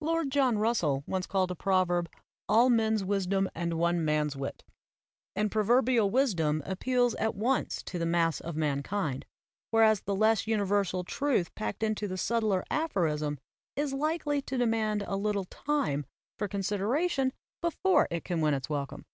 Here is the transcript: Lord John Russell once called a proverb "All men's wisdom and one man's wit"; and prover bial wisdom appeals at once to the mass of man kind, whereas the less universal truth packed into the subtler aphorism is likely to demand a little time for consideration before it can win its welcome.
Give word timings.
Lord 0.00 0.30
John 0.30 0.56
Russell 0.58 1.02
once 1.04 1.26
called 1.26 1.50
a 1.50 1.56
proverb 1.56 2.08
"All 2.48 2.70
men's 2.70 3.02
wisdom 3.02 3.50
and 3.56 3.74
one 3.74 4.04
man's 4.04 4.36
wit"; 4.36 4.62
and 5.34 5.50
prover 5.50 5.82
bial 5.82 6.08
wisdom 6.08 6.62
appeals 6.64 7.16
at 7.16 7.34
once 7.34 7.82
to 7.86 7.98
the 7.98 8.06
mass 8.06 8.38
of 8.38 8.54
man 8.54 8.84
kind, 8.84 9.26
whereas 9.72 10.02
the 10.02 10.14
less 10.14 10.46
universal 10.46 11.02
truth 11.02 11.52
packed 11.56 11.82
into 11.82 12.06
the 12.06 12.16
subtler 12.16 12.62
aphorism 12.70 13.40
is 13.74 13.92
likely 13.92 14.40
to 14.42 14.56
demand 14.56 15.02
a 15.08 15.16
little 15.16 15.46
time 15.46 16.06
for 16.38 16.46
consideration 16.46 17.32
before 17.60 18.06
it 18.12 18.22
can 18.22 18.40
win 18.40 18.54
its 18.54 18.70
welcome. 18.70 19.04